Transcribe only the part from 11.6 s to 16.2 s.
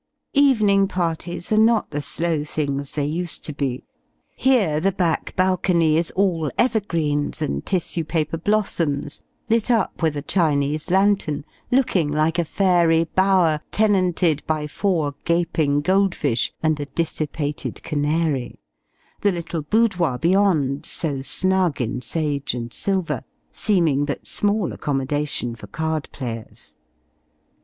looking like a fairy bower, tenanted by four gaping gold